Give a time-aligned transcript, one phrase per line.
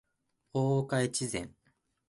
[0.51, 1.53] 大岡越前